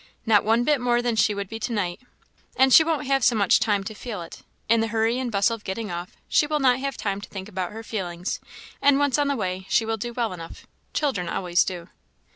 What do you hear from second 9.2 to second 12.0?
the way, she will do well enough; children always do."